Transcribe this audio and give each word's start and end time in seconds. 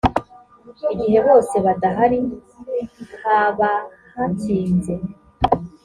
igihe 0.93 1.19
bose 1.27 1.55
badahari 1.65 2.19
habahakinze. 3.23 4.93